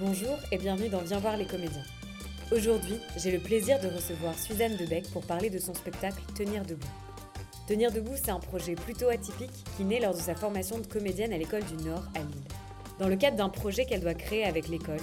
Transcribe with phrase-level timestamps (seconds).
[0.00, 1.84] Bonjour et bienvenue dans Viens voir les comédiens.
[2.50, 6.88] Aujourd'hui, j'ai le plaisir de recevoir Suzanne Debec pour parler de son spectacle Tenir debout.
[7.68, 11.32] Tenir debout, c'est un projet plutôt atypique qui naît lors de sa formation de comédienne
[11.32, 12.48] à l'école du Nord à Lille.
[12.98, 15.00] Dans le cadre d'un projet qu'elle doit créer avec l'école,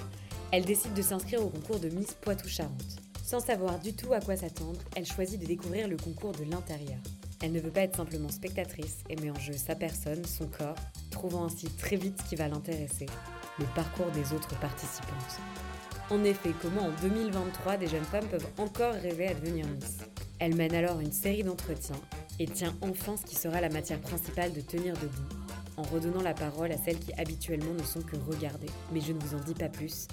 [0.52, 2.98] elle décide de s'inscrire au concours de Miss Poitou-Charentes.
[3.24, 7.00] Sans savoir du tout à quoi s'attendre, elle choisit de découvrir le concours de l'intérieur.
[7.42, 10.76] Elle ne veut pas être simplement spectatrice et met en jeu sa personne, son corps,
[11.12, 13.06] trouvant ainsi très vite ce qui va l'intéresser,
[13.62, 15.40] le parcours des autres participantes.
[16.10, 20.00] En effet, comment en 2023 des jeunes femmes peuvent encore rêver à devenir Miss?
[20.40, 21.96] Elle mène alors une série d'entretiens
[22.40, 25.36] et tient enfin ce qui sera la matière principale de Tenir debout,
[25.78, 28.70] en redonnant la parole à celles qui habituellement ne sont que regardées.
[28.92, 30.08] Mais je ne vous en dis pas plus.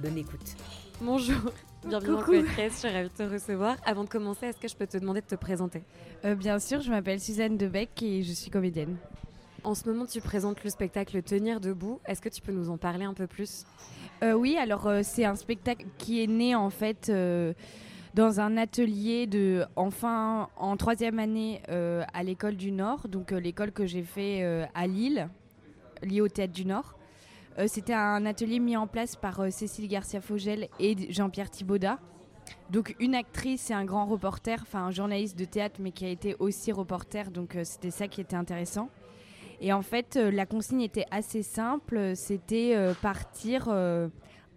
[0.00, 0.56] Bonne écoute.
[1.00, 1.36] Bonjour,
[1.86, 2.32] bienvenue Coucou.
[2.32, 3.76] dans je suis ravie de te recevoir.
[3.84, 5.82] Avant de commencer, est-ce que je peux te demander de te présenter?
[6.24, 8.96] Euh, bien sûr, je m'appelle Suzanne Debec et je suis comédienne.
[9.64, 11.98] En ce moment, tu présentes le spectacle Tenir debout.
[12.04, 13.64] Est-ce que tu peux nous en parler un peu plus?
[14.22, 17.54] Euh, oui, alors euh, c'est un spectacle qui est né en fait euh,
[18.12, 23.86] dans un atelier de enfin en troisième année à l'école du Nord, donc l'école que
[23.86, 25.28] j'ai fait à Lille,
[26.02, 26.96] liée au théâtre du Nord.
[27.66, 31.98] C'était un atelier mis en place par Cécile Garcia Fogel et Jean-Pierre Thibaudat.
[32.70, 36.08] Donc une actrice et un grand reporter, enfin un journaliste de théâtre mais qui a
[36.10, 38.90] été aussi reporter, donc c'était ça qui était intéressant.
[39.60, 42.12] Et en fait, euh, la consigne était assez simple.
[42.14, 44.08] C'était euh, partir euh,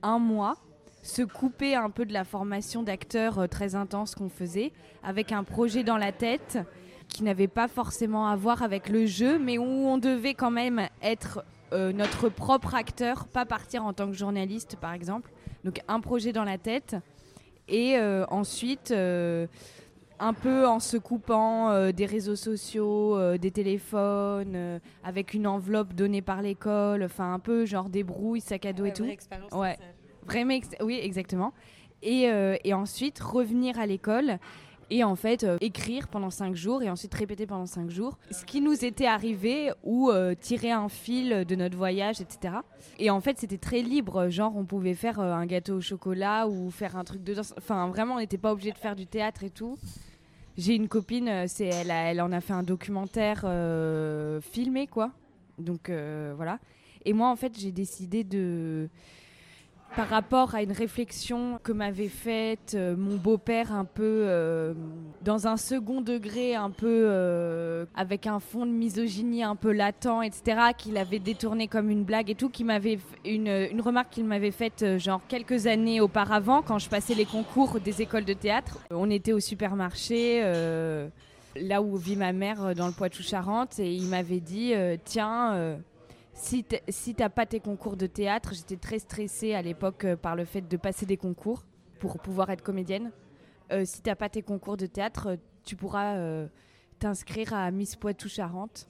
[0.03, 0.57] un mois,
[1.01, 4.71] se couper un peu de la formation d'acteur euh, très intense qu'on faisait,
[5.03, 6.59] avec un projet dans la tête
[7.07, 10.87] qui n'avait pas forcément à voir avec le jeu, mais où on devait quand même
[11.01, 15.31] être euh, notre propre acteur, pas partir en tant que journaliste, par exemple.
[15.63, 16.95] Donc un projet dans la tête.
[17.67, 19.47] Et euh, ensuite, euh,
[20.19, 25.47] un peu en se coupant euh, des réseaux sociaux, euh, des téléphones, euh, avec une
[25.47, 29.03] enveloppe donnée par l'école, enfin un peu genre débrouille, sac à dos et tout.
[29.53, 29.77] Ouais.
[30.25, 31.53] Vraiment, ex- oui, exactement.
[32.03, 32.29] Et,
[32.63, 34.37] et ensuite, revenir à l'école
[34.89, 38.45] et en fait euh, écrire pendant cinq jours et ensuite répéter pendant cinq jours ce
[38.45, 42.55] qui nous était arrivé ou euh, tirer un fil de notre voyage, etc.
[42.99, 44.29] Et en fait, c'était très libre.
[44.29, 47.53] Genre, on pouvait faire euh, un gâteau au chocolat ou faire un truc de danse.
[47.57, 49.77] Enfin, vraiment, on n'était pas obligé de faire du théâtre et tout.
[50.57, 53.45] J'ai une copine, c'est elle, elle en a fait un documentaire
[54.41, 55.11] filmé, quoi.
[55.59, 55.91] Donc
[56.35, 56.57] voilà.
[57.05, 58.89] Et moi, en fait, j'ai décidé de,
[59.97, 64.75] par rapport à une réflexion que m'avait faite euh, mon beau-père, un peu euh,
[65.23, 70.21] dans un second degré, un peu euh, avec un fond de misogynie un peu latent,
[70.21, 74.25] etc., qu'il avait détourné comme une blague et tout, qui m'avait une, une remarque qu'il
[74.25, 78.77] m'avait faite genre quelques années auparavant quand je passais les concours des écoles de théâtre.
[78.91, 80.43] On était au supermarché.
[81.59, 84.73] Là où vit ma mère dans le Poitou-Charentes, et il m'avait dit
[85.05, 85.79] Tiens,
[86.37, 90.15] si t'es- si t'as pas tes concours de théâtre, j'étais très stressée à l'époque euh,
[90.15, 91.63] par le fait de passer des concours
[91.99, 93.11] pour pouvoir être comédienne.
[93.71, 96.47] Euh, si t'as pas tes concours de théâtre, tu pourras euh,
[96.99, 98.87] t'inscrire à Miss Poitou-Charentes.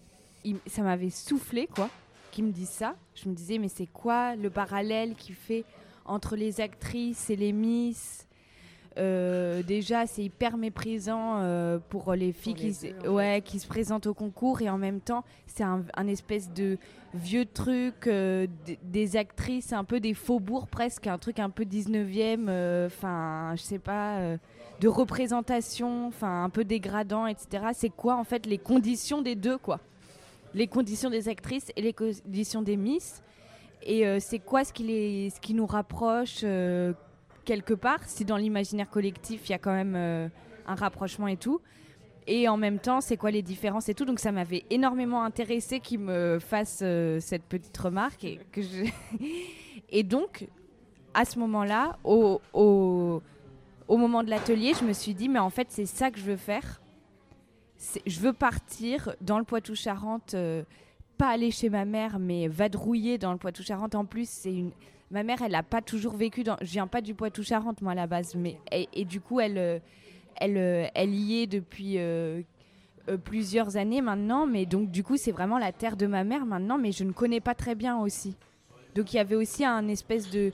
[0.68, 1.90] Ça m'avait soufflé, quoi,
[2.32, 2.96] qu'il me dise ça.
[3.16, 5.64] Je me disais, mais c'est quoi le parallèle qu'il fait
[6.06, 8.27] entre les actrices et les Miss?
[8.98, 13.14] Euh, déjà, c'est hyper méprisant euh, pour les filles Pour les qui, se- deux, en
[13.14, 16.78] ouais, qui se présentent au concours et en même temps, c'est un, un espèce de
[17.14, 18.48] vieux truc euh,
[18.84, 23.62] des actrices, un peu des faubourgs presque, un truc un peu 19e, euh, enfin, je
[23.62, 24.20] sais pas,
[24.80, 27.68] de représentation, enfin, un peu dégradant, etc.
[27.74, 29.80] C'est quoi en fait les conditions des deux, quoi?
[30.54, 33.22] Les conditions des actrices et les conditions des Miss.
[33.84, 36.44] Et c'est quoi ce qui, les, ce qui nous rapproche
[37.48, 40.28] quelque part, si dans l'imaginaire collectif il y a quand même euh,
[40.68, 41.62] un rapprochement et tout.
[42.28, 44.04] Et en même temps, c'est quoi les différences et tout?
[44.04, 48.26] Donc ça m'avait énormément intéressé qu'il me fasse euh, cette petite remarque.
[49.90, 50.46] Et, donc,
[51.14, 52.42] à ce moment-là, au,
[53.88, 56.36] moment de l'atelier, je me suis dit, mais en fait, c'est ça que je veux
[56.36, 56.82] faire.
[58.06, 60.64] Je veux partir dans le Poitou-Charentes, euh,
[61.18, 63.96] pas aller chez ma mère, mais vadrouiller dans le Poitou-Charentes.
[63.96, 64.72] En plus, c'est une...
[65.12, 66.58] Ma mère, elle n'a pas toujours vécu dans...
[66.62, 68.36] Je viens pas du Poitou-Charentes, moi, à la base.
[68.36, 68.58] Mais...
[68.72, 69.58] Et, du coup, elle...
[69.58, 69.80] euh,
[70.40, 72.44] elle, euh, elle y est depuis euh,
[73.24, 76.78] plusieurs années maintenant, mais donc du coup c'est vraiment la terre de ma mère maintenant,
[76.78, 78.36] mais je ne connais pas très bien aussi.
[78.94, 80.52] Donc il y avait aussi un espèce de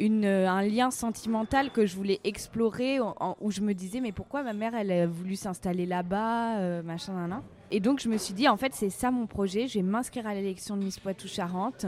[0.00, 2.98] un lien sentimental que je voulais explorer,
[3.40, 7.30] où je me disais mais pourquoi ma mère elle a voulu s'installer là-bas, machin, nan,
[7.30, 7.42] nan.
[7.70, 10.26] Et donc je me suis dit en fait c'est ça mon projet, je vais m'inscrire
[10.26, 11.86] à l'élection de Miss Poitou-Charentes.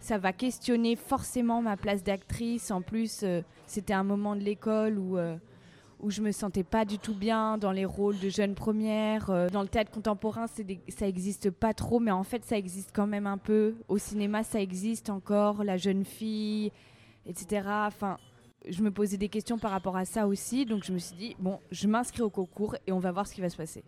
[0.00, 2.70] Ça va questionner forcément ma place d'actrice.
[2.70, 5.36] En plus, euh, c'était un moment de l'école où euh,
[6.02, 9.30] où je me sentais pas du tout bien dans les rôles de jeune première.
[9.30, 10.46] Euh, dans le théâtre contemporain,
[10.88, 13.74] ça existe pas trop, mais en fait, ça existe quand même un peu.
[13.88, 15.64] Au cinéma, ça existe encore.
[15.64, 16.72] La jeune fille,
[17.26, 17.62] etc.
[17.86, 18.16] Enfin,
[18.68, 21.36] je me posais des questions par rapport à ça aussi, donc je me suis dit,
[21.38, 23.84] bon, je m'inscris au concours et on va voir ce qui va se passer.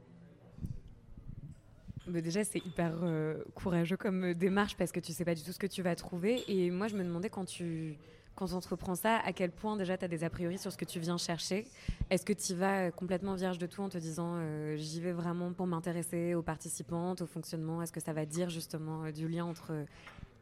[2.07, 5.53] Déjà, c'est hyper euh, courageux comme euh, démarche parce que tu sais pas du tout
[5.53, 6.43] ce que tu vas trouver.
[6.49, 7.97] Et moi, je me demandais quand tu
[8.35, 8.47] quand
[8.95, 11.19] ça, à quel point déjà tu as des a priori sur ce que tu viens
[11.19, 11.67] chercher.
[12.09, 14.41] Est-ce que tu vas euh, complètement vierge de tout en te disant
[14.77, 17.83] j'y vais vraiment pour m'intéresser aux participantes, au fonctionnement?
[17.83, 19.85] Est-ce que ça va dire justement du lien entre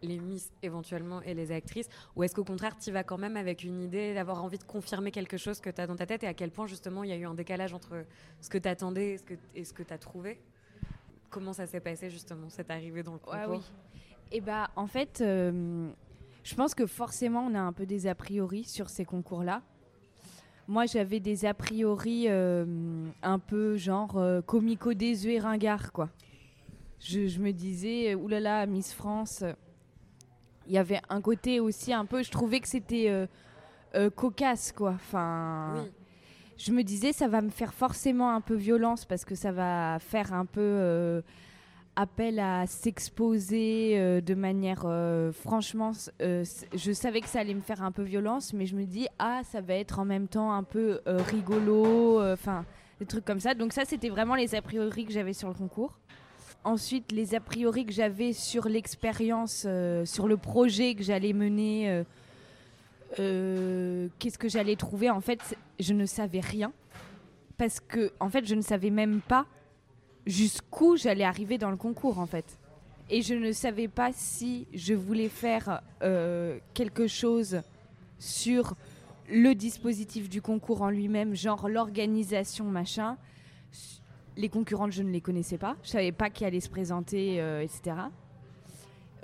[0.03, 1.89] les Miss éventuellement et les actrices?
[2.15, 5.11] Ou est-ce qu'au contraire, tu vas quand même avec une idée d'avoir envie de confirmer
[5.11, 6.23] quelque chose que tu as dans ta tête?
[6.23, 8.05] Et à quel point justement il y a eu un décalage entre
[8.41, 9.19] ce que tu attendais
[9.55, 10.41] et ce que tu as trouvé?
[11.31, 13.63] Comment ça s'est passé justement, cette arrivée dans le concours
[14.33, 15.89] Et eh bah en fait, euh,
[16.43, 19.63] je pense que forcément on a un peu des a priori sur ces concours-là.
[20.67, 22.65] Moi, j'avais des a priori euh,
[23.23, 26.11] un peu genre euh, comico désuet ringard, quoi.
[27.01, 29.43] Je, je, me disais, oulala, Miss France,
[30.67, 33.27] il y avait un côté aussi un peu, je trouvais que c'était
[34.15, 34.91] cocasse, quoi.
[34.91, 35.87] Enfin,
[36.61, 39.99] je me disais, ça va me faire forcément un peu violence parce que ça va
[39.99, 41.23] faire un peu euh,
[41.97, 44.87] appel à s'exposer de manière,
[45.33, 49.09] franchement, je savais que ça allait me faire un peu violence, mais je me dis,
[49.19, 52.65] ah, ça va être en même temps un peu rigolo, enfin,
[53.01, 53.55] des trucs comme ça.
[53.55, 55.99] Donc ça, c'était vraiment les a priori que j'avais sur le concours.
[56.63, 61.91] Ensuite, les a priori que j'avais sur l'expérience, euh, sur le projet que j'allais mener,
[61.91, 62.05] euh,
[63.19, 65.41] euh, qu'est-ce que j'allais trouver En fait,
[65.83, 66.73] je ne savais rien.
[67.59, 69.47] Parce que, en fait, je ne savais même pas
[70.27, 72.59] jusqu'où j'allais arriver dans le concours, en fait.
[73.09, 75.83] Et je ne savais pas si je voulais faire
[76.75, 77.61] quelque chose
[78.19, 78.77] sur
[79.31, 83.17] le dispositif du concours en lui-même, genre l'organisation, machin,
[84.37, 85.77] les concurrentes, je ne les connaissais pas.
[85.83, 87.97] Je savais pas qui allait se présenter, euh, etc.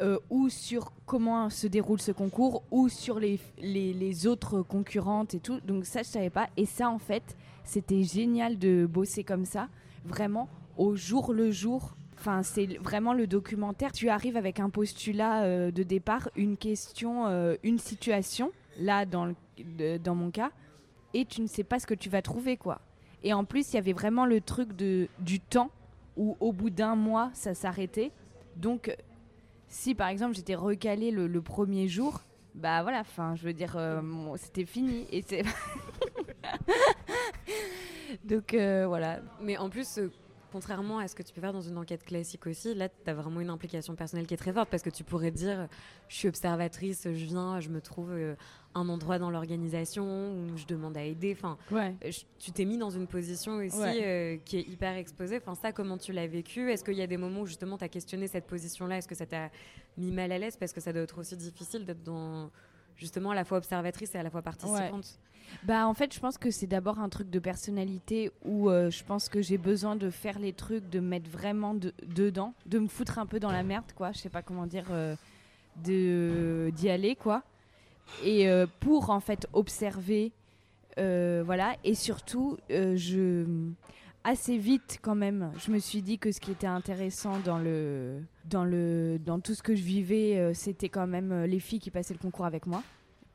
[0.01, 5.41] Euh, ou sur comment se déroule ce concours, ou sur les, les, autres concurrentes et
[5.41, 5.61] tout.
[5.61, 6.49] Donc ça, je savais pas.
[6.57, 9.69] Et ça, en fait, c'était génial de bosser comme ça,
[10.05, 11.97] vraiment au jour le jour.
[12.19, 13.93] Enfin, c'est vraiment le documentaire.
[13.93, 17.27] Tu arrives avec un postulat euh, de départ, une question,
[17.63, 19.33] une situation, là, dans,
[20.03, 20.51] dans mon cas,
[21.15, 22.81] et tu ne sais pas ce que tu vas trouver, quoi.
[23.23, 25.71] Et en plus, il y avait vraiment le truc de, du temps
[26.17, 28.13] où au bout d'un mois, ça s'arrêtait.
[28.57, 28.95] Donc,
[29.69, 32.23] si par exemple j'étais recalée le, premier jour,
[32.55, 34.01] bah voilà, enfin, je veux dire, euh,
[34.37, 35.07] c'était fini.
[35.13, 35.43] Et c'est.
[38.25, 39.21] Donc euh, voilà.
[39.41, 40.11] Mais en plus, euh,
[40.57, 43.13] contrairement à ce que tu peux faire dans une enquête classique aussi, là, tu as
[43.13, 45.69] vraiment une implication personnelle qui est très forte parce que tu pourrais dire
[46.09, 48.37] je suis observatrice, je viens, je me trouve euh,
[48.75, 51.37] un endroit dans l'organisation où je demande à aider.
[51.37, 51.59] Enfin,
[52.39, 55.37] tu t'es mis dans une position aussi euh, qui est hyper exposée.
[55.37, 56.73] Enfin, ça, comment tu l'as vécu?
[56.73, 58.97] Est-ce qu'il y a des moments où justement tu as questionné cette position-là?
[58.97, 59.51] Est-ce que ça t'a
[59.99, 60.57] mis mal à l'aise?
[60.57, 62.51] Parce que ça doit être aussi difficile d'être dans
[62.97, 65.19] justement à la fois observatrice et à la fois participante.
[65.65, 69.05] Bah en fait, je pense que c'est d'abord un truc de personnalité où euh, je
[69.05, 73.19] pense que j'ai besoin de faire les trucs, de mettre vraiment dedans, de me foutre
[73.19, 74.13] un peu dans la merde, quoi.
[74.13, 75.17] Je sais pas comment dire, euh,
[75.77, 77.43] d'y aller, quoi.
[78.25, 80.33] Et euh, pour en fait observer,
[80.97, 81.77] voilà.
[81.85, 83.45] Et surtout, je
[84.25, 88.21] assez vite quand même, je me suis dit que ce qui était intéressant dans le
[88.45, 92.15] dans le dans tout ce que je vivais, c'était quand même les filles qui passaient
[92.15, 92.83] le concours avec moi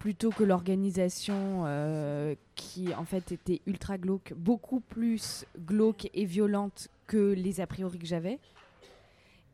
[0.01, 6.89] plutôt que l'organisation euh, qui en fait était ultra glauque, beaucoup plus glauque et violente
[7.05, 8.39] que les a priori que j'avais.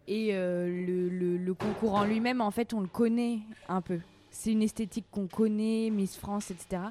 [0.07, 0.69] Et euh,
[1.37, 3.99] le, concours en lui-même, en fait, on le connaît un peu.
[4.31, 6.81] C'est une esthétique qu'on connaît, Miss France, etc.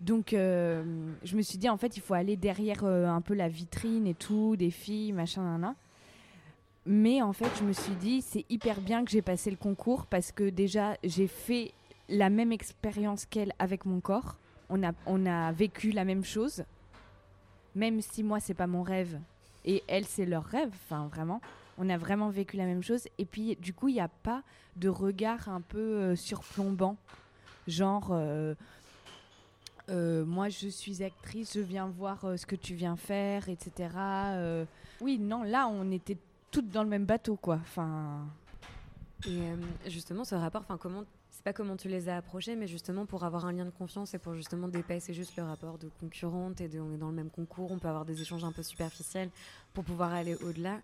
[0.00, 0.82] Donc, euh,
[1.22, 4.14] je me suis dit, en fait, il faut aller derrière un peu la vitrine et
[4.14, 5.72] tout, des filles, machin, nan,
[6.84, 10.06] Mais en fait, je me suis dit, c'est hyper bien que j'ai passé le concours
[10.06, 11.72] parce que déjà, j'ai fait
[12.08, 14.36] la même expérience qu'elle avec mon corps.
[14.68, 16.64] On a, on a vécu la même chose.
[17.74, 19.20] Même si moi, c'est pas mon rêve
[19.66, 20.70] et elle, c'est leur rêve.
[20.84, 21.40] Enfin, vraiment.
[21.78, 23.06] On a vraiment vécu la même chose.
[23.18, 24.42] Et puis, du coup, il n'y a pas
[24.76, 26.96] de regard un peu euh, surplombant.
[27.66, 28.54] Genre, euh,
[29.90, 33.90] euh, moi, je suis actrice, je viens voir ce que tu viens faire, etc.
[35.00, 36.16] oui, non, là, on était
[36.50, 37.58] toutes dans le même bateau, quoi.
[37.60, 38.26] Enfin.
[39.26, 41.04] Et justement, ce rapport, enfin, comment
[41.36, 44.14] c'est pas comment tu les as approchés, mais justement pour avoir un lien de confiance
[44.14, 47.14] et pour justement dépasser juste le rapport de concurrente et de on est dans le
[47.14, 49.28] même concours, on peut avoir des échanges un peu superficiels
[49.74, 50.80] pour pouvoir aller au-delà.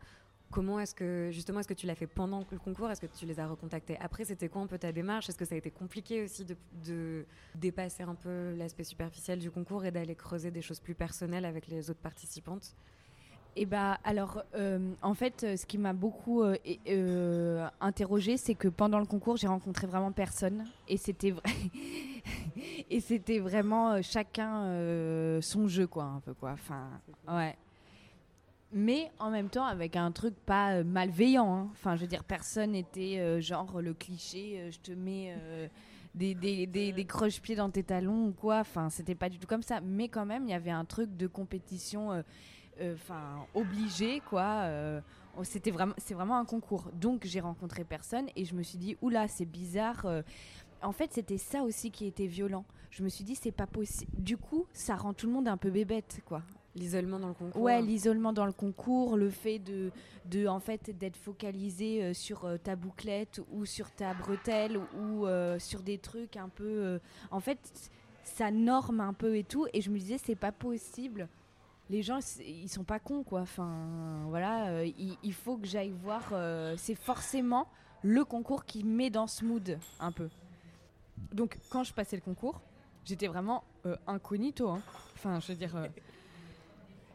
[0.50, 2.90] Comment est-ce que justement est-ce que tu l'as fait pendant le concours?
[2.90, 4.26] Est-ce que tu les as recontactés après?
[4.26, 5.30] C'était quoi un peu ta démarche?
[5.30, 6.44] Est-ce que ça a été compliqué aussi
[6.84, 7.24] de,
[7.54, 11.68] dépasser un peu l'aspect superficiel du concours et d'aller creuser des choses plus personnelles avec
[11.68, 12.76] les autres participantes?
[13.56, 16.56] Eh bah alors euh, en fait ce qui m'a beaucoup euh,
[16.88, 21.34] euh, interrogé c'est que pendant le concours j'ai rencontré vraiment personne et c'était
[22.90, 26.50] Et c'était vraiment euh, chacun euh, son jeu, quoi, un peu, quoi.
[26.52, 26.88] Enfin,
[27.28, 27.56] ouais.
[28.72, 31.54] Mais en même temps, avec un truc pas euh, malveillant.
[31.54, 31.68] hein.
[31.72, 35.68] Enfin, je veux dire, personne n'était euh, genre le cliché, euh, je te mets euh,
[36.14, 38.58] des, des, des, des croche-pieds dans tes talons ou quoi.
[38.60, 39.80] Enfin, c'était pas du tout comme ça.
[39.80, 42.22] Mais quand même, il y avait un truc de compétition, euh, euh,
[42.80, 44.62] enfin, obligé, quoi.
[44.64, 45.00] euh,
[45.44, 48.96] c'était vraiment c'est vraiment un concours donc j'ai rencontré personne et je me suis dit
[49.00, 50.20] oula c'est bizarre euh.
[50.82, 54.12] en fait c'était ça aussi qui était violent je me suis dit c'est pas possible
[54.18, 56.42] du coup ça rend tout le monde un peu bébête quoi
[56.74, 57.62] L'isolement dans le concours.
[57.62, 59.90] ouais l'isolement dans le concours le fait de
[60.26, 65.26] de en fait d'être focalisé euh, sur euh, ta bouclette ou sur ta bretelle ou
[65.26, 66.98] euh, sur des trucs un peu euh,
[67.30, 67.58] en fait
[68.24, 71.26] ça norme un peu et tout et je me disais c'est pas possible
[71.90, 75.92] les gens ils sont pas cons quoi enfin voilà euh, il, il faut que j'aille
[76.02, 77.66] voir euh, c'est forcément
[78.02, 80.28] le concours qui met dans ce mood un peu
[81.32, 82.60] donc quand je passais le concours
[83.04, 84.80] j'étais vraiment euh, incognito hein.
[85.14, 85.86] enfin je veux dire euh,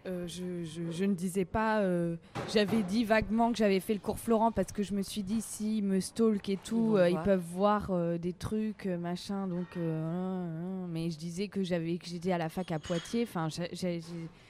[0.05, 2.15] euh, je, je- je ne disais pas euh,
[2.53, 5.41] j'avais dit vaguement que j'avais fait le cours Florent parce que je me suis dit
[5.41, 7.23] s'ils me stalk et tout vont euh, ils voir.
[7.23, 10.87] peuvent voir euh, des trucs euh, machin donc euh, hein, hein.
[10.89, 14.01] mais je disais que j'avais que j'étais à la fac à Poitiers enfin j'ai-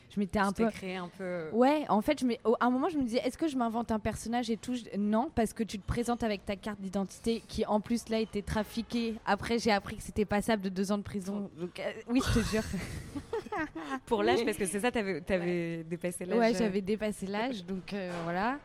[0.10, 1.50] je m'étais un peu créé un peu.
[1.52, 3.92] Ouais, en fait, je au- à un moment, je me disais, est-ce que je m'invente
[3.92, 4.74] un personnage et tout?
[4.76, 8.20] Je- Non, parce que tu te présentes avec ta carte d'identité qui, en plus, là,
[8.20, 9.16] était trafiquée.
[9.26, 11.50] Après, j'ai appris que c'était passable de deux ans de prison.
[11.60, 12.64] Donc, euh, oui, je te jure.
[14.06, 16.38] Pour l'âge, parce que c'est ça, t'avais avais dépassé l'âge.
[16.40, 18.60] Ouais, euh, j'avais dépassé l'âge, donc euh, voilà.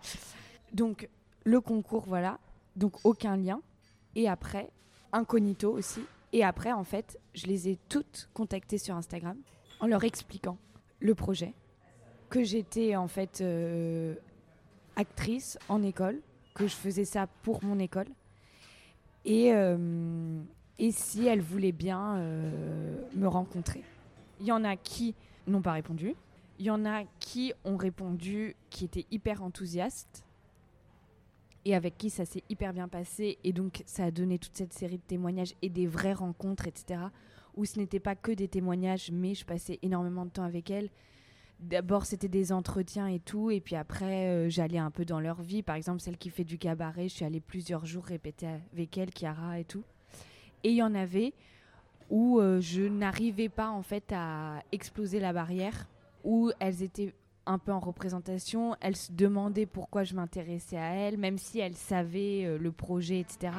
[0.72, 1.08] Donc,
[1.44, 2.38] le concours, voilà.
[2.76, 3.60] Donc, aucun lien.
[4.14, 4.70] Et après,
[5.12, 6.00] incognito aussi.
[6.32, 9.36] Et après, en fait, je les ai toutes contactées sur Instagram
[9.80, 10.56] en leur expliquant
[11.02, 11.52] le projet,
[12.30, 14.14] que j'étais en fait euh,
[14.96, 16.20] actrice en école,
[16.54, 18.08] que je faisais ça pour mon école.
[19.24, 20.40] Et, euh,
[20.78, 23.82] et si elles voulaient bien euh, me rencontrer.
[24.40, 25.14] Il y en a qui
[25.46, 26.14] n'ont pas répondu.
[26.58, 30.24] Il y en a qui ont répondu, qui étaient hyper enthousiastes
[31.64, 33.38] et avec qui ça s'est hyper bien passé.
[33.44, 37.00] Et donc, ça a donné toute cette série de témoignages et des vraies rencontres, etc.
[37.56, 40.90] Où ce n'était pas que des témoignages, mais je passais énormément de temps avec elles.
[41.60, 43.50] D'abord, c'était des entretiens et tout.
[43.50, 45.62] Et puis après, euh, j'allais un peu dans leur vie.
[45.62, 49.10] Par exemple, celle qui fait du cabaret, je suis allée plusieurs jours répéter avec elle,
[49.10, 49.84] Chiara et tout.
[50.64, 51.32] Et il y en avait
[52.10, 55.86] où euh, je n'arrivais pas en fait à exploser la barrière,
[56.24, 57.14] où elles étaient
[57.46, 61.76] un peu en représentation, elles se demandaient pourquoi je m'intéressais à elles, même si elles
[61.76, 63.52] savaient euh, le projet, etc.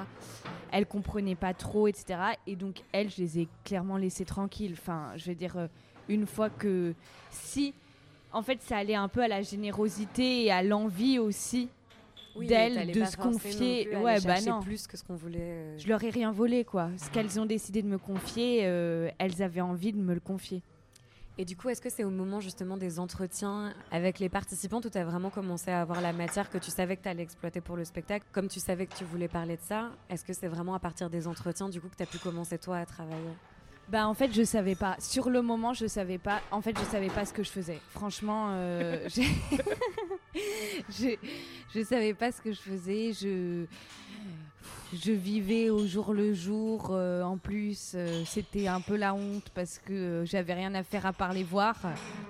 [0.72, 2.20] Elles comprenaient pas trop, etc.
[2.48, 4.76] Et donc elles, je les ai clairement laissées tranquilles.
[4.80, 5.68] Enfin, je veux dire, euh,
[6.08, 6.94] une fois que
[7.30, 7.74] si,
[8.32, 11.70] en fait, ça allait un peu à la générosité et à l'envie aussi
[12.36, 13.86] oui, d'elles t'allais de se confier.
[13.86, 14.62] plus Ouais, bah non.
[14.62, 15.40] plus que ce qu'on voulait.
[15.42, 15.78] euh.
[15.78, 16.90] Je leur ai rien volé, quoi.
[16.98, 20.64] Ce qu'elles ont décidé de me confier, elles avaient envie de me le confier.
[21.38, 24.90] Et du coup, est-ce que c'est au moment justement des entretiens avec les participants où
[24.90, 27.60] tu as vraiment commencé à avoir la matière que tu savais que tu allais exploiter
[27.60, 28.26] pour le spectacle?
[28.32, 31.10] Comme tu savais que tu voulais parler de ça, est-ce que c'est vraiment à partir
[31.10, 33.34] des entretiens du coup que tu as pu commencer toi à travailler?
[33.90, 34.96] Bah en fait je savais pas.
[35.00, 36.42] Sur le moment je savais pas.
[36.52, 37.80] En fait je savais pas ce que je faisais.
[37.90, 39.10] Franchement, euh,
[40.90, 41.16] je
[41.76, 43.12] je savais pas ce que je faisais.
[43.12, 43.66] Je
[44.94, 46.90] je vivais au jour le jour.
[46.92, 50.84] euh, en plus euh, c'était un peu la honte parce que euh, j'avais rien à
[50.84, 51.76] faire à part les voir.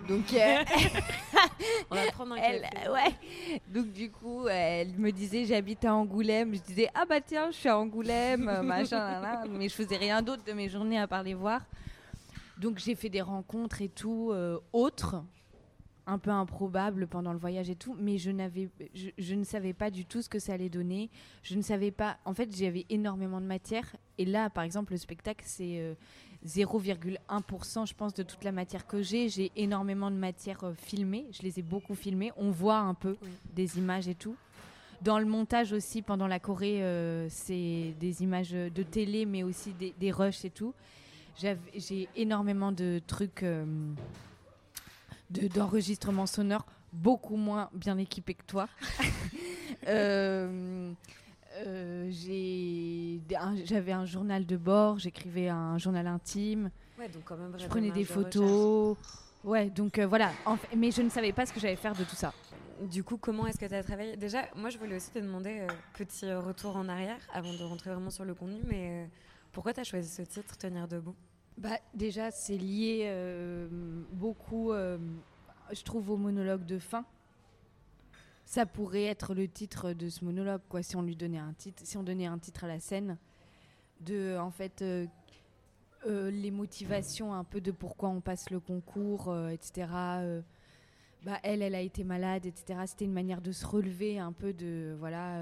[0.07, 0.25] Donc
[1.91, 2.89] On va prendre un elle, café.
[2.89, 3.59] ouais.
[3.67, 6.55] Donc du coup, elle me disait j'habite à Angoulême.
[6.55, 10.43] Je disais ah bah tiens, je suis à Angoulême, machin, mais je faisais rien d'autre
[10.45, 11.61] de mes journées à part les voir.
[12.57, 14.31] Donc j'ai fait des rencontres et tout
[14.71, 15.23] autres,
[16.05, 19.74] un peu improbables pendant le voyage et tout, mais je n'avais, je, je ne savais
[19.74, 21.10] pas du tout ce que ça allait donner.
[21.43, 22.17] Je ne savais pas.
[22.25, 23.95] En fait, j'avais énormément de matière.
[24.17, 25.93] Et là, par exemple, le spectacle, c'est euh,
[26.45, 29.29] 0,1% je pense de toute la matière que j'ai.
[29.29, 32.31] J'ai énormément de matière euh, filmée, je les ai beaucoup filmées.
[32.38, 33.29] On voit un peu Oui.
[33.53, 34.36] des images et tout.
[35.01, 39.72] Dans le montage aussi, pendant la Corée, euh, c'est des images de télé, mais aussi
[39.74, 40.74] des, des rushs et tout.
[41.38, 43.43] J'avais- J'ai énormément de trucs
[45.29, 48.67] de- d'enregistrement sonore, beaucoup moins bien équipés que toi.
[49.87, 50.93] Euh,
[51.65, 52.09] euh,
[53.37, 57.67] un- J'avais un journal de bord, j'écrivais un journal intime, Ouais, donc quand même je
[57.67, 58.95] prenais des de photos.
[59.43, 60.31] Ouais, donc euh, voilà.
[60.45, 62.31] En fait- mais je ne savais pas ce que j'allais faire de tout ça.
[62.81, 64.15] Du coup, comment est-ce que tu as travaillé?
[64.15, 67.91] Déjà, moi, je voulais aussi te demander, euh, petit retour en arrière, avant de rentrer
[67.91, 69.09] vraiment sur le contenu, mais
[69.51, 71.15] pourquoi tu as choisi ce titre, Tenir debout?
[71.57, 73.67] Bah, déjà, c'est lié euh,
[74.12, 74.98] beaucoup, euh,
[75.72, 77.05] je trouve, au monologue de fin.
[78.45, 81.83] Ça pourrait être le titre de ce monologue, quoi, si on lui donnait un titre,
[81.86, 83.17] si on donnait un titre à la scène,
[84.01, 85.07] de, en fait, euh,
[86.05, 89.88] les motivations un peu de pourquoi on passe le concours, etc.
[91.24, 92.79] bah, elle, elle a été malade, etc.
[92.88, 95.39] C'était une manière de se relever un peu de voilà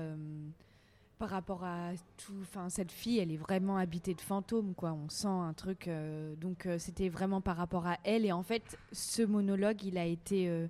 [1.22, 2.34] par rapport à tout.
[2.42, 4.92] Enfin, cette fille, elle est vraiment habitée de fantômes, quoi.
[4.92, 5.88] On sent un truc.
[5.88, 8.26] Euh, donc, euh, c'était vraiment par rapport à elle.
[8.26, 10.66] Et en fait, ce monologue, il a été euh,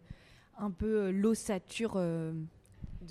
[0.58, 1.98] un peu l'ossature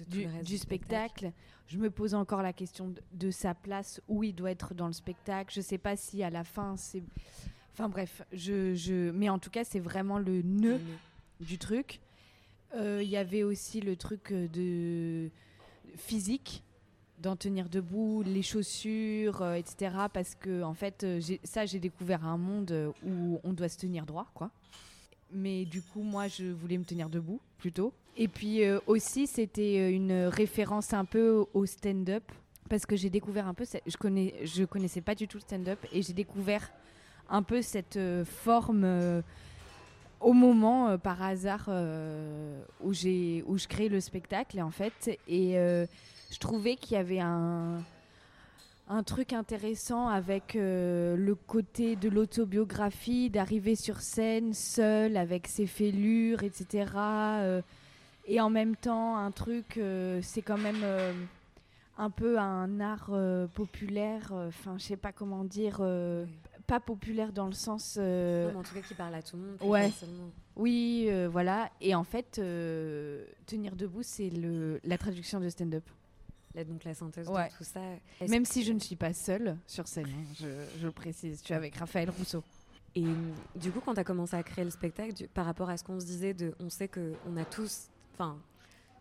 [0.07, 1.33] du, du, spectacle.
[1.67, 4.93] Je me pose encore la question de, sa place, où il doit être dans le
[4.93, 5.51] spectacle.
[5.55, 7.03] Je sais pas si à la fin, c'est.
[7.73, 8.21] Enfin, bref.
[8.35, 9.13] Je, je...
[9.13, 10.81] Mais en tout cas, c'est vraiment le nœud
[11.41, 12.01] du truc.
[12.77, 15.31] Il y avait aussi le truc de
[15.97, 16.63] physique
[17.21, 19.95] d'en tenir debout, les chaussures, euh, etc.
[20.12, 23.79] Parce que en fait, euh, ça, j'ai découvert un monde euh, où on doit se
[23.79, 24.50] tenir droit, quoi.
[25.33, 27.93] Mais du coup, moi, je voulais me tenir debout plutôt.
[28.17, 32.25] Et puis aussi, c'était une référence un peu au stand-up
[32.69, 35.79] parce que j'ai découvert un peu, je connais, je connaissais pas du tout le stand-up
[35.93, 36.69] et j'ai découvert
[37.29, 39.23] un peu cette forme
[40.21, 41.71] au moment par hasard
[42.81, 45.57] où j'ai où je crée le spectacle en fait et
[46.31, 47.83] je trouvais qu'il y avait un,
[48.91, 55.69] un truc intéressant avec euh, le côté de l'autobiographie, d'arriver sur scène seul avec ses
[55.69, 56.93] fêlures, etc.
[56.97, 57.63] Euh,
[58.27, 60.85] et en même temps, un truc, euh, c'est quand même
[61.99, 63.13] un peu un art
[63.55, 65.83] populaire, enfin, je sais pas comment dire,
[66.67, 67.97] pas populaire dans le sens.
[67.97, 69.57] en tout cas, qui parle à tout le monde.
[69.63, 69.93] Ouais.
[70.57, 71.71] Oui, voilà.
[71.81, 72.41] Et en fait,
[73.47, 74.33] tenir debout, c'est
[74.83, 75.85] la traduction de stand-up
[76.54, 77.80] donc la synthèse de tout ça.
[78.28, 81.45] Même si je ne suis pas seule sur scène, hein, je, je, le précise, je
[81.45, 82.42] suis avec Raphaël Rousseau.
[82.97, 83.04] Et
[83.54, 86.00] du coup, quand tu as commencé à créer le spectacle, par rapport à ce qu'on
[86.00, 88.37] se disait, de, on sait qu'on a tous, enfin,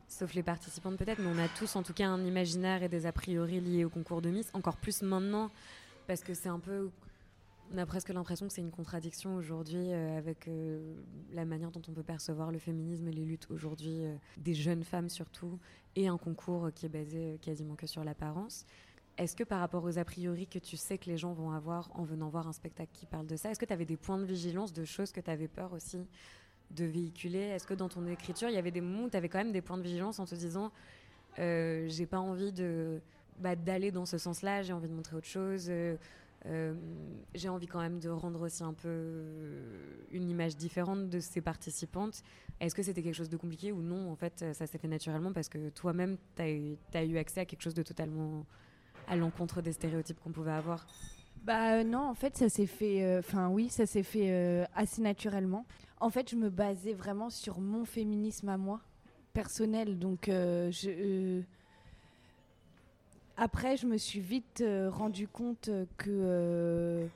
[0.07, 3.05] sauf les participantes peut-être, mais on a tous en tout cas un imaginaire et des
[3.05, 5.49] a priori liés au concours de Miss, encore plus maintenant,
[6.07, 6.91] parce que c'est un peu
[7.73, 10.95] on a presque l'impression que c'est une contradiction aujourd'hui euh, avec euh,
[11.31, 14.83] la manière dont on peut percevoir le féminisme et les luttes aujourd'hui euh, des jeunes
[14.83, 15.59] femmes surtout,
[15.95, 18.65] et un concours qui est basé quasiment que sur l'apparence.
[19.17, 21.89] Est-ce que par rapport aux a priori que tu sais que les gens vont avoir
[21.93, 24.17] en venant voir un spectacle qui parle de ça, est-ce que tu avais des points
[24.17, 25.99] de vigilance, de choses que tu avais peur aussi
[26.71, 27.39] de véhiculer?
[27.39, 29.51] Est-ce que dans ton écriture, il y avait des moments où tu avais quand même
[29.51, 30.71] des points de vigilance en te disant
[31.37, 33.01] j'ai pas envie de
[33.39, 35.71] bah, d'aller dans ce sens-là, j'ai envie de montrer autre chose
[36.45, 36.73] euh,
[37.33, 39.23] j'ai envie quand même de rendre aussi un peu
[40.11, 42.23] une image différente de ces participantes.
[42.59, 45.33] Est-ce que c'était quelque chose de compliqué ou non En fait, ça s'est fait naturellement
[45.33, 48.45] parce que toi-même, tu as, eu accès à quelque chose de totalement
[49.07, 50.85] à l'encontre des stéréotypes qu'on pouvait avoir?
[51.43, 53.03] Bah euh, non, en fait, ça s'est fait.
[53.03, 55.65] Euh, enfin, oui, ça s'est fait assez naturellement.
[55.99, 58.79] En fait, je me basais vraiment sur mon féminisme à moi,
[59.33, 59.99] personnel.
[59.99, 61.43] Donc, je
[63.39, 67.07] après, je me suis vite euh, rendu compte que euh,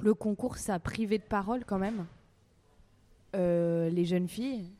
[0.00, 2.04] le concours, ça privé de parole quand même
[3.34, 4.70] euh, les jeunes filles.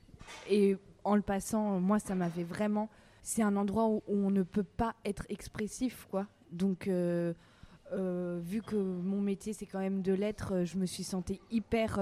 [0.50, 2.90] Et en le passant, moi, ça m'avait vraiment.
[3.22, 6.26] C'est un endroit où, on ne peut pas être expressif, quoi.
[6.52, 6.90] Donc,
[7.92, 11.98] vu que mon métier, c'est quand même de l'être, je me suis sentie hyper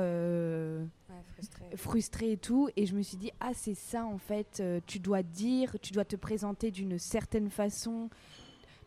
[1.77, 2.33] frustrée.
[2.33, 2.69] et tout.
[2.77, 5.93] Et je me suis dit, ah, c'est ça en fait, euh, tu dois dire, tu
[5.93, 8.11] dois te présenter d'une certaine façon,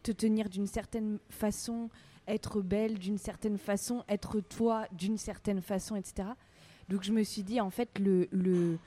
[0.03, 1.89] te tenir d'une certaine façon,
[2.27, 6.29] être belle d'une certaine façon, être toi d'une certaine façon, etc.
[6.89, 8.77] Donc je me suis dit, en fait, le, le,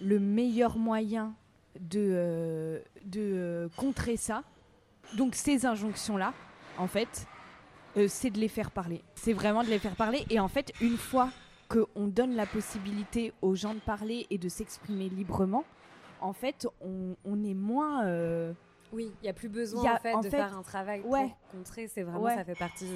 [0.00, 1.34] le meilleur moyen
[1.78, 4.42] de, euh, de euh, contrer ça,
[5.16, 6.32] donc ces injonctions-là,
[6.78, 7.26] en fait,
[8.08, 9.02] c'est de les faire parler.
[9.14, 10.24] C'est vraiment de les faire parler.
[10.30, 11.30] Et en fait, une fois
[11.68, 15.64] qu'on donne la possibilité aux gens de parler et de s'exprimer librement,
[16.20, 18.04] en fait, on, est moins.
[18.04, 18.52] Euh,
[18.92, 21.12] oui, il n'y a plus besoin en fait, de faire un travail pour
[21.52, 21.88] contrer.
[21.88, 22.88] C'est vraiment, ça fait partie.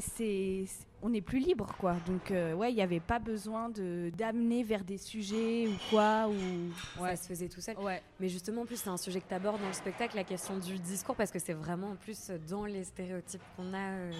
[0.00, 0.64] C'est,
[1.02, 1.96] on est plus libre, quoi.
[2.06, 6.28] Donc, euh, ouais, il n'y avait pas besoin de d'amener vers des sujets ou quoi.
[6.28, 7.04] Ou...
[7.06, 7.76] Ça se faisait tout seul.
[8.18, 10.58] Mais justement, en plus, c'est un sujet que tu abordes dans le spectacle, la question
[10.58, 13.90] du discours, parce que c'est vraiment en plus dans les stéréotypes qu'on a.
[13.92, 14.12] Euh,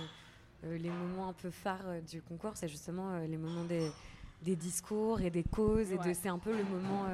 [0.64, 3.90] euh, les moments un peu phares du concours, c'est justement les moments des,
[4.42, 7.04] des discours et des causes et de c'est un peu le moment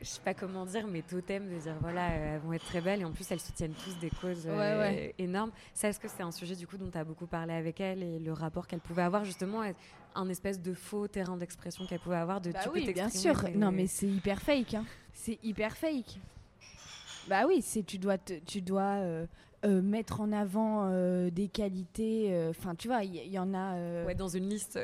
[0.00, 3.02] je sais pas comment dire mais totem de dire voilà elles vont être très belles
[3.02, 4.48] et en plus elles soutiennent tous des causes
[5.18, 5.50] énormes.
[5.74, 8.02] Ça est-ce que c'est un sujet du coup dont tu as beaucoup parlé avec elle
[8.02, 9.62] et le rapport qu'elle pouvait avoir justement
[10.14, 13.44] un espèce de faux terrain d'expression qu'elle pouvait avoir de bah oui, bien sûr.
[13.54, 14.84] non mais c'est hyper fake hein.
[15.12, 16.18] c'est hyper fake.
[17.28, 19.26] Bah oui c'est tu dois tu dois
[19.62, 22.28] euh, mettre en avant euh, des qualités.
[22.32, 24.04] Euh, enfin, tu vois, il y, en a.
[24.06, 24.80] ouais, dans une liste.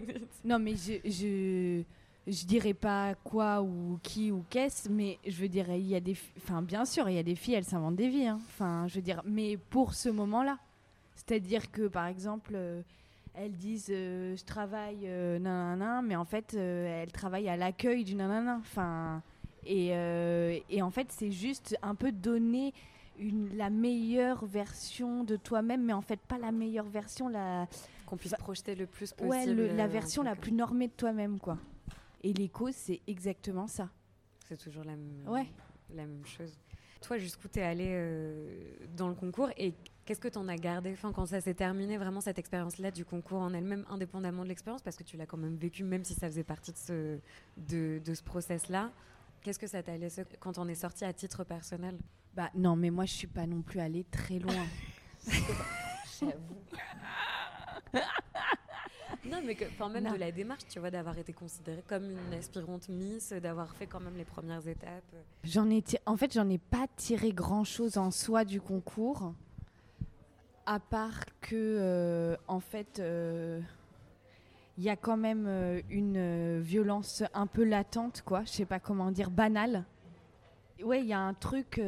[0.44, 1.82] non, mais je, je,
[2.26, 6.00] je dirais pas quoi ou qui ou qu'est-ce, mais je veux dire, il y a
[6.00, 6.16] des.
[6.38, 8.26] Enfin, bien sûr, il y a des filles, elles s'inventent des vies.
[8.26, 8.40] Hein.
[8.48, 10.58] Enfin, je veux dire, mais pour ce moment-là.
[11.14, 12.58] C'est-à-dire que, par exemple,
[13.34, 15.08] elles disent je travaille
[15.40, 18.58] nanana, mais en fait elles travaillent à l'accueil du nanana.
[18.60, 19.22] Enfin,
[19.64, 19.88] et,
[20.68, 22.74] et en fait c'est juste un peu donner
[23.18, 27.66] une, la meilleure version de toi-même, mais en fait pas la meilleure version, la
[28.06, 29.60] qu'on puisse projeter le plus possible.
[29.60, 31.58] Ouais, la version la plus normée de toi-même, quoi.
[32.22, 33.90] Et l'écho, c'est exactement ça.
[34.48, 34.94] C'est toujours la,
[35.30, 35.46] ouais.
[35.94, 36.56] la même chose.
[37.00, 39.74] Toi, jusqu'où t'es allé euh, dans le concours et
[40.04, 43.40] qu'est-ce que t'en as gardé enfin, quand ça s'est terminé, vraiment cette expérience-là du concours
[43.40, 46.28] en elle-même, indépendamment de l'expérience, parce que tu l'as quand même vécu, même si ça
[46.28, 47.18] faisait partie de ce,
[47.56, 48.92] de, de ce process-là.
[49.42, 51.96] Qu'est-ce que ça t'a laissé quand on est sorti à titre personnel?
[52.36, 54.66] Bah non, mais moi je suis pas non plus allée très loin.
[56.20, 56.32] J'avoue.
[59.24, 62.90] non, mais que, même de la démarche, tu vois, d'avoir été considérée comme une aspirante
[62.90, 65.14] Miss, d'avoir fait quand même les premières étapes.
[65.44, 69.32] J'en ai, en fait, j'en ai pas tiré grand chose en soi du concours,
[70.66, 72.98] à part que, euh, en fait.
[72.98, 73.60] Euh,
[74.78, 78.44] il y a quand même euh, une violence un peu latente, quoi.
[78.44, 79.86] Je sais pas comment dire, banale.
[80.82, 81.80] Ouais, il y a un truc,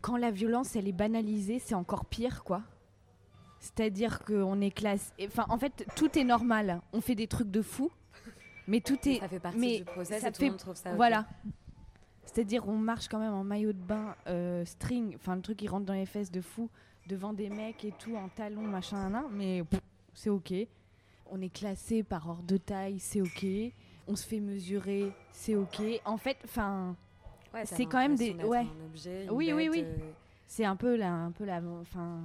[0.00, 2.62] quand la violence, elle est banalisée, c'est encore pire, quoi.
[3.58, 5.12] C'est-à-dire qu'on est classe.
[5.24, 6.80] Enfin, en fait, tout est normal.
[6.92, 7.90] On fait des trucs de fou,
[8.68, 9.18] mais tout est.
[9.18, 10.94] Ça fait partie mais du process ça et tout le monde trouve ça.
[10.94, 11.26] Voilà.
[12.24, 15.68] C'est-à-dire, on marche quand même en maillot de bain, euh, string, enfin le truc qui
[15.68, 16.68] rentre dans les fesses de fou,
[17.06, 19.62] devant des mecs et tout, en talons, machin, nan, mais
[20.12, 20.52] c'est ok.
[21.30, 23.46] On est classé par ordre de taille, c'est ok.
[24.06, 25.82] On se fait mesurer, c'est ok.
[26.04, 26.94] En fait, enfin,
[27.54, 28.66] ouais, c'est quand même des, ouais.
[28.86, 29.96] Objet, oui, oui, oui, euh,
[30.46, 32.22] C'est un peu la, un peu la, enfin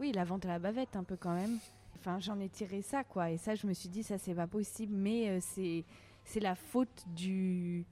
[0.00, 1.58] oui, la vente à la bavette un peu quand même.
[1.96, 3.30] Enfin, j'en ai tiré ça, quoi.
[3.30, 4.94] Et ça, je me suis dit, ça, c'est pas possible.
[4.94, 5.84] Mais euh, c'est,
[6.24, 7.86] c'est la faute du...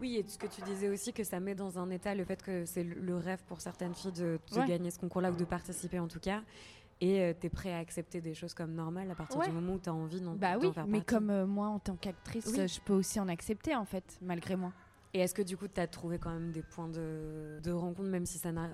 [0.00, 2.42] Oui, et ce que tu disais aussi, que ça met dans un état le fait
[2.42, 6.08] que c'est le rêve pour certaines filles de, gagner ce concours-là ou de participer en
[6.08, 6.42] tout cas.
[7.00, 9.74] Et euh, tu es prêt à accepter des choses comme normales à partir du moment
[9.74, 12.80] où tu as envie d'en Bah oui, mais comme euh, moi en tant qu'actrice, je
[12.80, 14.72] peux aussi en accepter en fait, malgré moi.
[15.14, 18.08] Et est-ce que du coup tu as trouvé quand même des points de, de rencontre,
[18.08, 18.70] même si ça n'a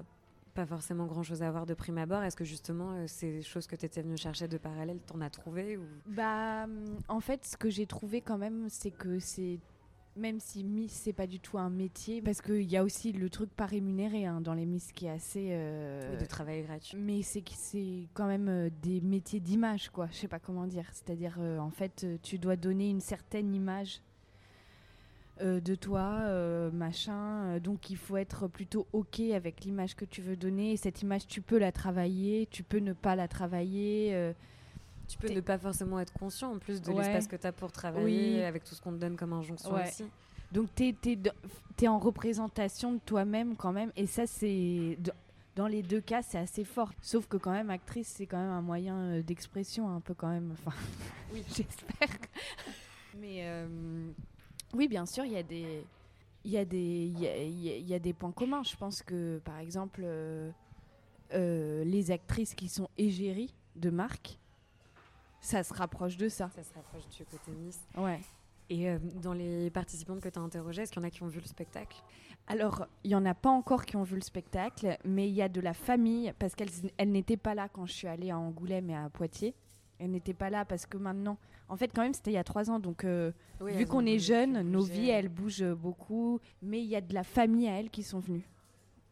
[0.54, 2.22] pas forcément grand chose à voir de prime abord?
[2.22, 5.30] Est-ce que justement, euh, ces choses que tu étais venu chercher de parallèle, t'en as
[5.30, 5.82] trouvé ou...
[6.06, 9.58] Bah, hum, en fait, ce que j'ai trouvé quand même, c'est que c'est
[10.14, 13.30] même si Miss c'est pas du tout un métier, parce qu'il y a aussi le
[13.30, 15.48] truc pas rémunéré hein, dans les Miss qui est assez.
[15.50, 16.98] Euh, de travail gratuit.
[16.98, 20.08] Mais c'est c'est quand même euh, des métiers d'image, quoi.
[20.12, 20.88] Je sais pas comment dire.
[20.92, 24.02] C'est-à-dire, en fait, tu dois donner une certaine image
[25.40, 27.44] euh, de toi, euh, machin.
[27.44, 30.76] Euh, donc il faut être plutôt OK avec l'image que tu veux donner.
[30.76, 34.34] cette image, tu peux la travailler, tu peux ne pas la travailler.
[35.06, 37.72] tu peux ne pas forcément être conscient en plus de l'espace que tu as pour
[37.72, 40.04] travailler, avec tout ce qu'on te donne comme injonction aussi.
[40.50, 40.94] Donc tu
[41.82, 43.92] es, en représentation de toi-même quand même.
[43.96, 44.98] Et ça, c'est.
[45.54, 46.92] Dans les deux cas, c'est assez fort.
[47.02, 50.52] Sauf que quand même, actrice, c'est quand même un moyen d'expression un peu quand même.
[50.52, 50.76] Enfin,
[51.32, 52.16] oui, j'espère.
[53.20, 53.44] Mais
[54.74, 55.84] oui, bien sûr, il y a des.
[56.44, 58.62] Il y, a des, il, y a, des points communs.
[58.62, 60.50] Je pense que, par exemple, euh,
[61.34, 64.38] euh, les actrices qui sont égéries de marque,
[65.40, 66.48] ça se rapproche de ça.
[66.54, 67.80] Ça se rapproche du côté Miss.
[67.96, 68.20] Ouais.
[68.70, 71.22] Et euh, dans les participantes que tu as interrogées, est-ce qu'il y en a qui
[71.22, 72.02] ont vu le spectacle?
[72.46, 75.42] Alors, il n'y en a pas encore qui ont vu le spectacle, mais il y
[75.42, 76.70] a de la famille, parce qu'elles
[77.06, 79.54] n'étaient pas là quand je suis allée à Angoulême et à Poitiers.
[79.98, 82.44] Elle n'était pas là parce que maintenant, en fait, quand même, c'était il y a
[82.44, 82.78] trois ans.
[82.78, 86.40] Donc, euh, vu qu'on est jeunes, nos vies, elles bougent beaucoup.
[86.62, 88.48] Mais il y a de la famille à elles qui sont venues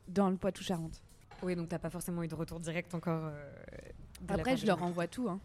[0.08, 1.02] dans le Poitou-Charentes.
[1.42, 3.26] Oui, donc t'as pas forcément eu de retour direct encore.
[3.26, 3.52] Euh,
[4.28, 5.28] Après, je leur envoie tout.
[5.28, 5.40] Hein.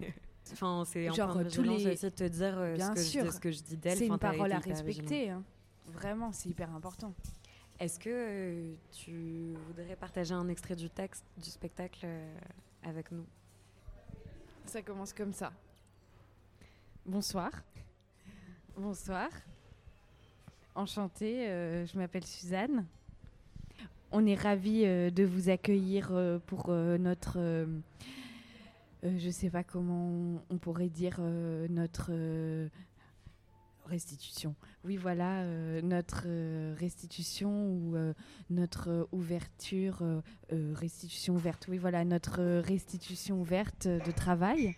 [0.52, 1.94] enfin, c'est genre tous les.
[1.94, 3.98] de te dire euh, ce, que Je, ce que je dis d'elle.
[3.98, 5.30] C'est une parole à respecter.
[5.30, 5.44] Hein.
[5.86, 7.14] Vraiment, c'est hyper important.
[7.78, 12.06] Est-ce que tu voudrais partager un extrait du texte du spectacle
[12.82, 13.24] avec nous?
[14.68, 15.50] Ça commence comme ça.
[17.06, 17.50] Bonsoir.
[18.76, 19.28] Bonsoir.
[20.74, 22.84] Enchantée, euh, je m'appelle Suzanne.
[24.12, 27.38] On est ravis euh, de vous accueillir euh, pour notre,
[29.02, 31.18] je ne sais pas comment on pourrait dire,
[31.70, 32.10] notre
[33.88, 34.54] restitution.
[34.84, 38.14] Oui, voilà, euh, notre euh, restitution ou euh,
[38.50, 40.02] notre ouverture,
[40.50, 41.66] restitution ouverte.
[41.68, 44.74] Oui, voilà, notre restitution ouverte de travail.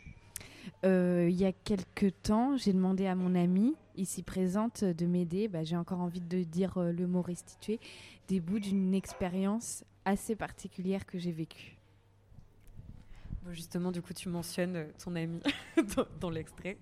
[0.85, 5.49] il y a quelques temps, j'ai demandé à mon amie, ici présente, de m'aider.
[5.49, 7.79] Bah, j'ai encore envie de dire le mot restituer,
[8.29, 11.77] des bouts d'une expérience assez particulière que j'ai vécue.
[13.51, 15.43] justement, du coup, tu mentionnes ton amie
[16.21, 16.79] dans l'extrait.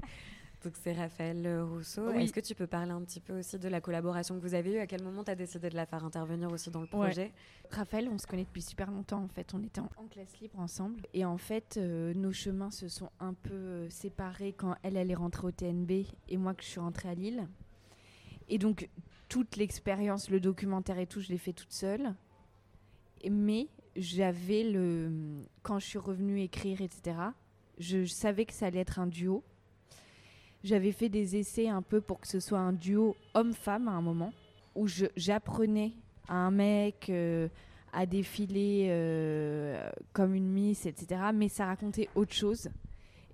[0.64, 2.10] Donc c'est Raphaël Rousseau.
[2.10, 4.74] Est-ce que tu peux parler un petit peu aussi de la collaboration que vous avez
[4.74, 4.78] eue?
[4.78, 7.32] À quel moment tu as décidé de la faire intervenir aussi dans le projet?
[7.70, 9.54] Raphaël, on se connaît depuis super longtemps en fait.
[9.54, 11.02] On était en, classe libre ensemble.
[11.14, 15.12] Et en fait, euh, nos chemins se sont un peu euh, séparés quand elle, elle
[15.12, 17.46] est rentrée au TNB et moi que je suis rentrée à Lille.
[18.48, 18.88] Et donc
[19.28, 22.14] toute l'expérience, le documentaire et tout, je l'ai fait toute seule.
[23.30, 25.44] Mais j'avais le...
[25.62, 27.16] Quand je suis revenue écrire, etc.,
[27.78, 29.44] je savais que ça allait être un duo
[30.68, 34.02] j'avais fait des essais un peu pour que ce soit un duo homme-femme à un
[34.02, 34.32] moment,
[34.74, 35.92] où j'apprenais
[36.28, 37.48] à un mec euh,
[37.92, 41.22] à défiler euh, comme une miss, etc.
[41.34, 42.68] Mais ça racontait autre chose.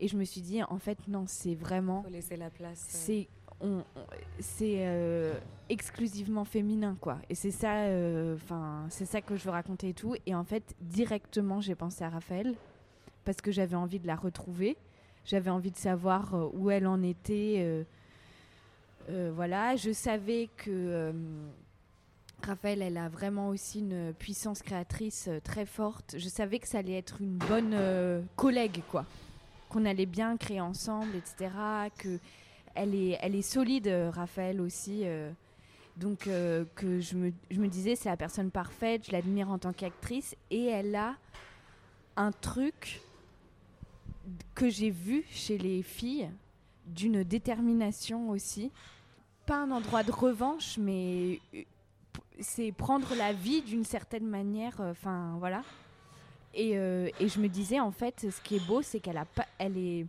[0.01, 2.03] Et je me suis dit, en fait, non, c'est vraiment.
[2.05, 2.85] Faut laisser la place.
[2.88, 3.29] C'est
[4.40, 5.33] c'est euh,
[5.70, 7.87] exclusivement féminin quoi et c'est ça
[8.35, 12.05] enfin c'est ça que je veux raconter et tout et en fait directement j'ai pensé
[12.05, 12.57] à Raphaël
[13.25, 14.77] parce que j'avais envie de la retrouver
[15.25, 17.57] j'avais envie de savoir euh, où elle en était.
[17.59, 17.85] Euh,
[19.11, 21.13] euh, voilà, je savais que
[22.43, 26.17] Raphaël, elle a vraiment aussi une puissance créatrice très forte.
[26.19, 27.77] Je savais que ça allait être une bonne
[28.37, 29.05] collègue, quoi.
[29.69, 31.51] Qu'on allait bien créer ensemble, etc.
[31.99, 32.19] Que
[32.75, 35.05] elle est, elle est solide, Raphaël aussi.
[35.99, 36.21] donc
[36.75, 40.35] que je me, je me disais, c'est la personne parfaite, je l'admire en tant qu'actrice.
[40.51, 41.15] Et elle a
[42.17, 43.03] un truc
[44.55, 46.29] que j'ai vu chez les filles
[46.87, 48.71] d'une détermination aussi.
[49.47, 51.63] Pas un endroit de revanche, mais euh,
[52.41, 54.81] c'est prendre la vie d'une certaine manière.
[54.81, 55.63] Euh, enfin, voilà.
[56.55, 59.25] Et, euh, et, je me disais, en fait, ce qui est beau, c'est qu'elle a
[59.25, 59.47] pas.
[59.59, 60.07] Elle est.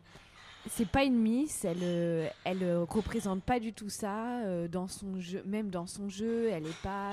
[0.67, 5.69] C'est pas une miss, elle, elle représente pas du tout ça dans son jeu, même
[5.69, 7.11] dans son jeu, elle est pas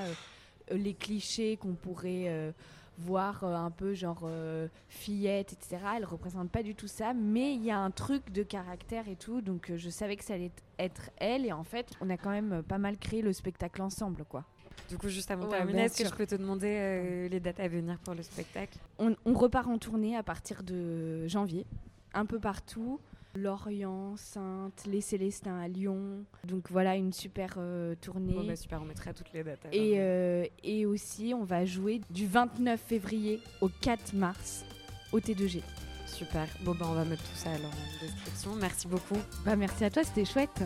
[0.70, 2.54] les clichés qu'on pourrait
[2.98, 5.82] voir euh, un peu genre euh, fillette, etc.
[5.96, 9.16] Elle représente pas du tout ça, mais il y a un truc de caractère et
[9.16, 12.16] tout, donc euh, je savais que ça allait être elle, et en fait, on a
[12.16, 14.44] quand même pas mal créé le spectacle ensemble, quoi.
[14.88, 17.68] Du coup, juste avant de terminer, est-ce que je peux te demander les dates à
[17.68, 18.78] venir pour le spectacle?
[18.98, 21.66] On, repart en tournée à partir de janvier,
[22.14, 22.98] un peu partout.
[23.34, 26.24] Lorient, Sainte, les Célestins à Lyon.
[26.44, 28.34] Donc voilà, une super euh, tournée.
[28.34, 29.66] Bon bah super, on mettra toutes les dates.
[29.72, 34.64] Et, euh, et aussi, on va jouer du 29 février au 4 mars
[35.12, 35.62] au T2G.
[36.06, 36.46] Super.
[36.62, 38.54] Bon bah on va mettre tout ça alors en description.
[38.56, 39.18] Merci beaucoup.
[39.44, 40.62] Bah merci à toi, c'était chouette.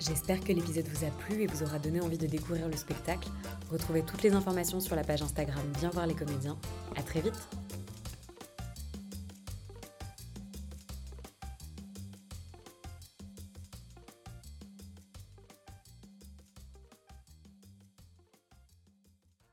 [0.00, 3.28] J'espère que l'épisode vous a plu et vous aura donné envie de découvrir le spectacle.
[3.70, 6.56] Retrouvez toutes les informations sur la page Instagram Bien voir les comédiens.
[6.96, 7.48] À très vite.